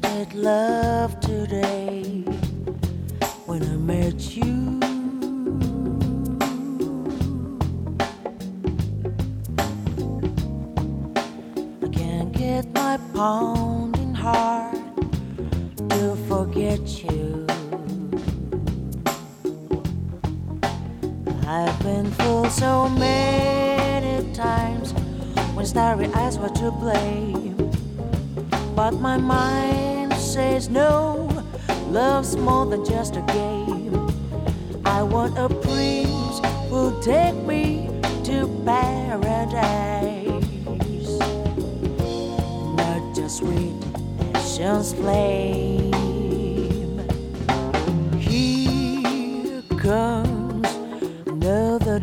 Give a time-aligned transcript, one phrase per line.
[0.00, 2.21] wasted love today.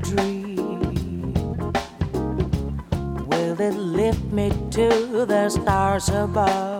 [0.01, 0.91] dream?
[3.29, 6.78] Will it lift me to the stars above?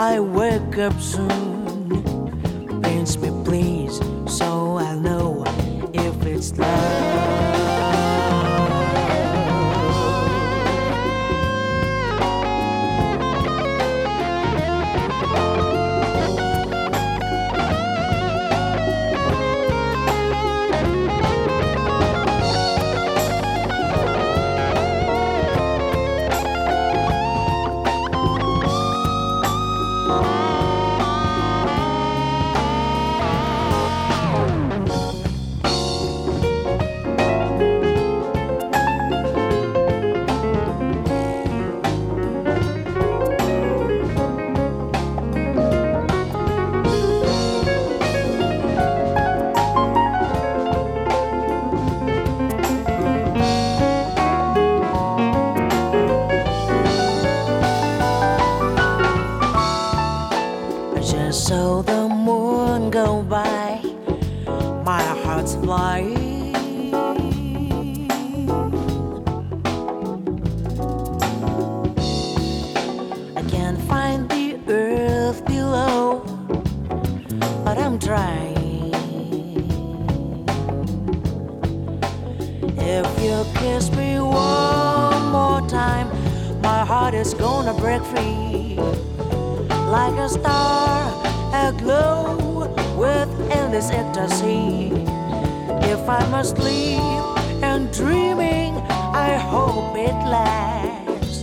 [0.00, 1.60] I wake up soon.
[2.82, 5.44] Pinch me, please, so I know
[5.92, 7.09] if it's love.
[87.10, 88.76] heart is gonna break free.
[89.96, 91.08] Like a star
[91.52, 94.90] aglow with endless ecstasy.
[95.90, 97.02] If I must leave
[97.64, 98.76] and dreaming,
[99.28, 101.42] I hope it lasts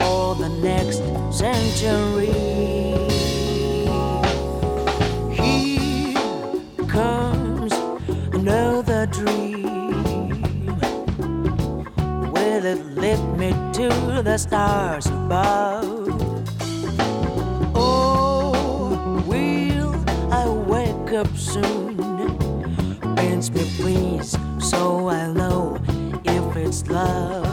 [0.00, 2.34] for the next century.
[5.34, 7.37] Here comes.
[13.86, 16.08] to the stars above.
[17.76, 19.94] Oh, will
[20.32, 21.96] I wake up soon?
[23.14, 25.80] Pinch me, please, so I know
[26.24, 27.47] if it's love.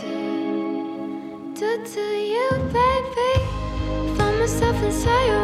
[0.00, 4.14] do, do to you, baby.
[4.16, 5.43] Find myself inside your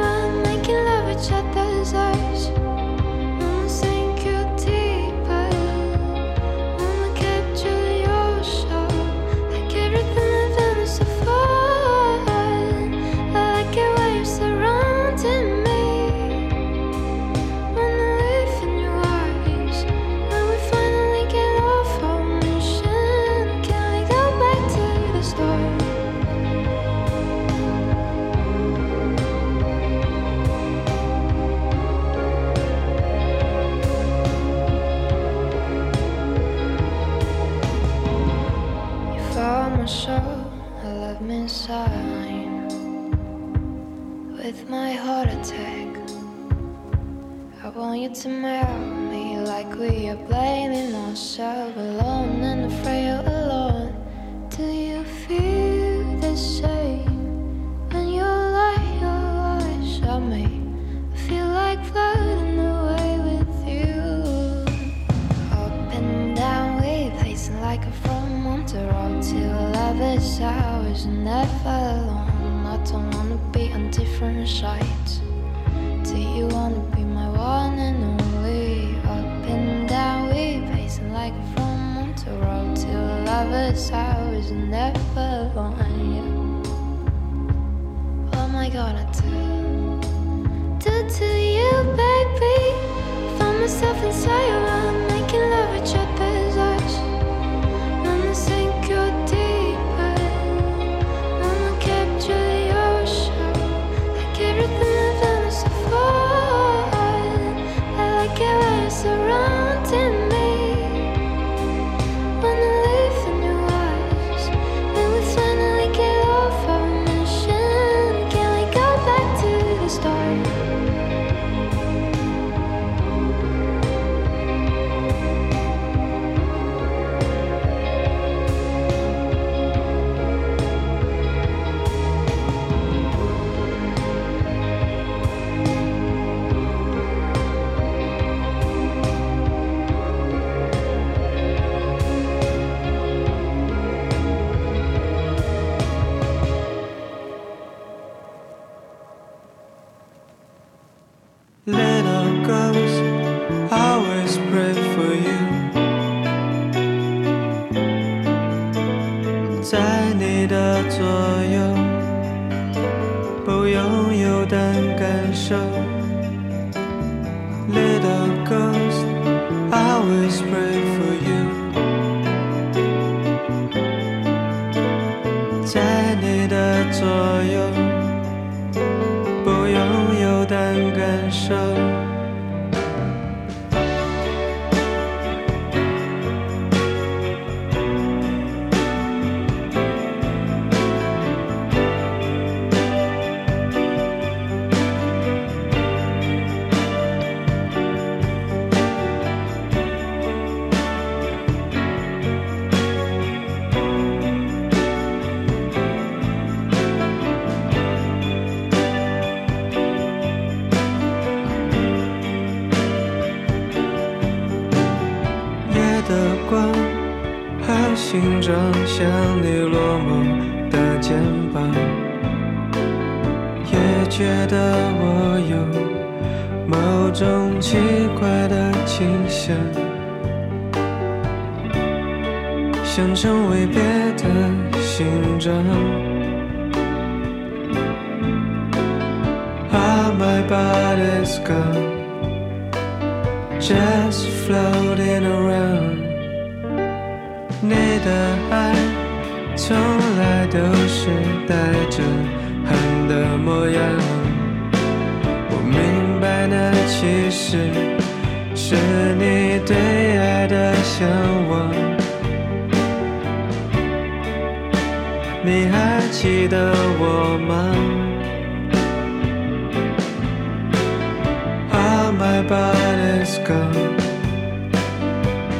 [272.42, 273.96] my body's gone,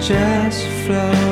[0.01, 1.30] just flow.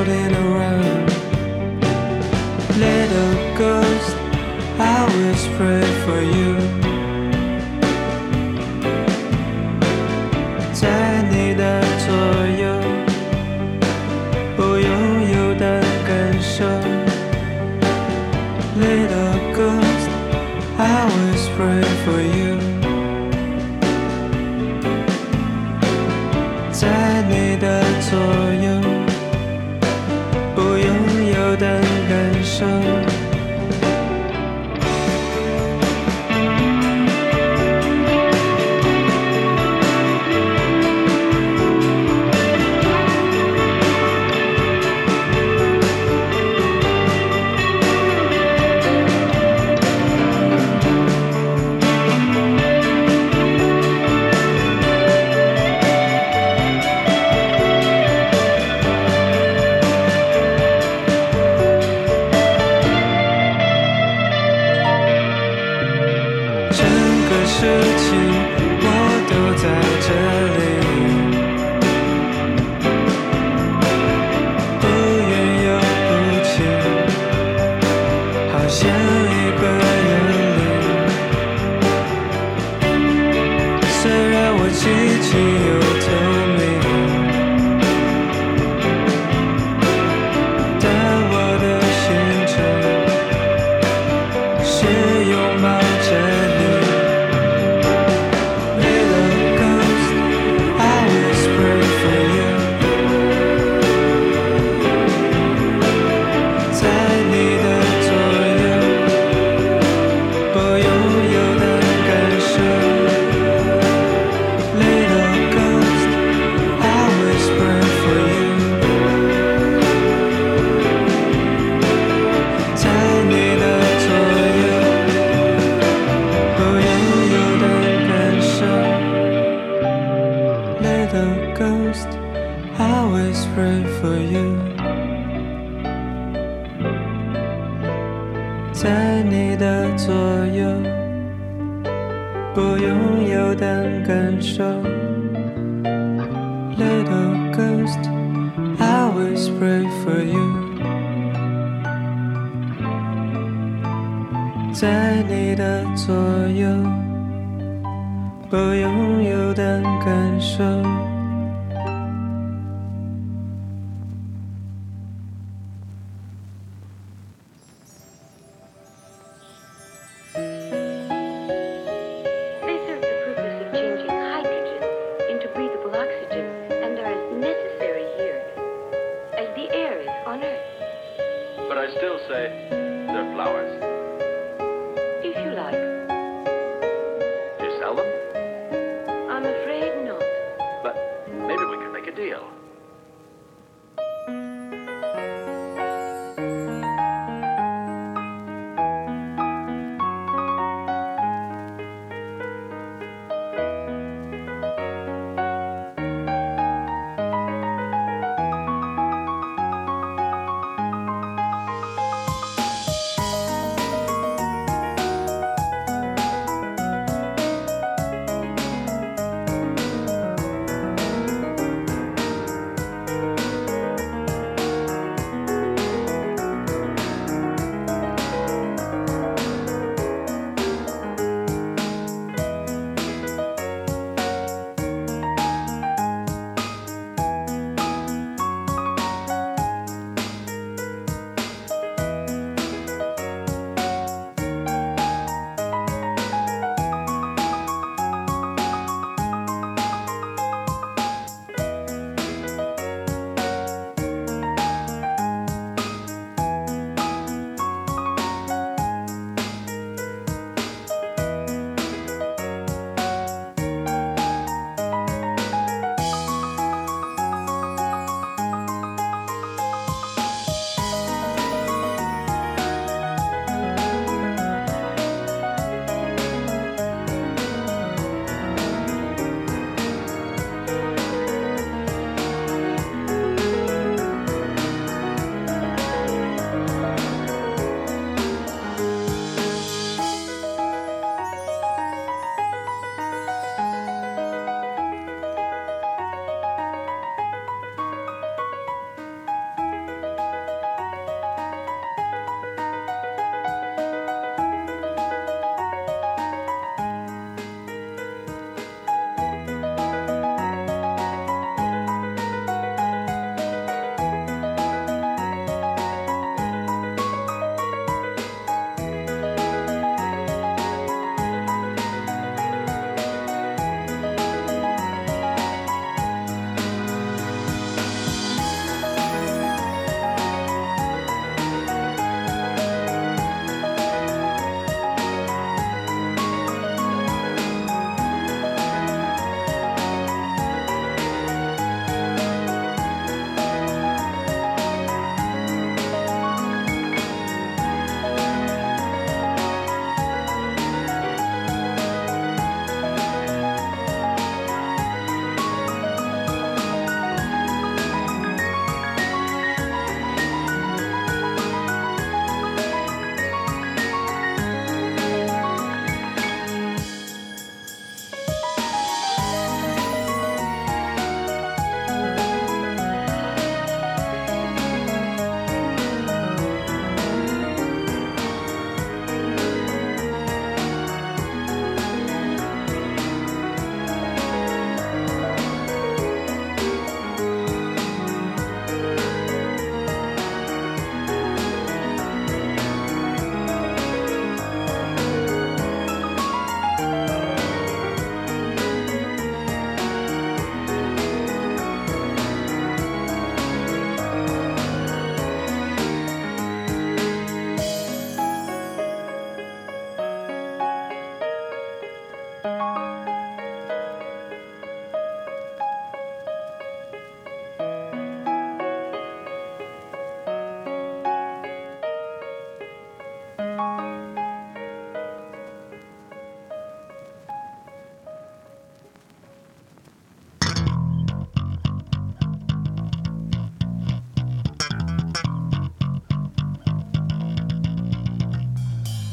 [85.21, 85.68] 起。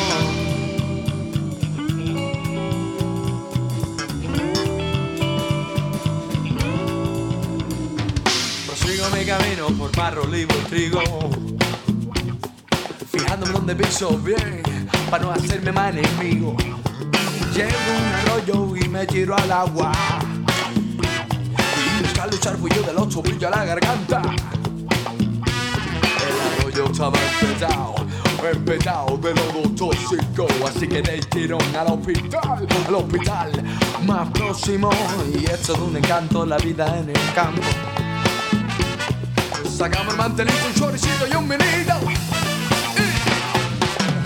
[8.65, 11.01] Prosigo mi camino por barro, olivo y trigo,
[13.11, 14.63] fijándome donde piso bien,
[15.11, 16.55] para no hacerme más enemigo.
[17.53, 19.91] Llego un arroyo y me giro al agua.
[22.01, 24.21] Y hasta luchar fui yo del ocho brillo a la garganta.
[26.75, 27.93] Yo estaba espetado,
[28.51, 30.47] empezado de todo tóxico.
[30.67, 33.51] Así que de tirón al hospital, al hospital
[34.07, 34.89] más próximo.
[35.35, 37.61] Y esto es un encanto, la vida en el campo.
[39.77, 41.93] Sacamos el mantelito, un choricito y un vinito.
[42.95, 43.05] Me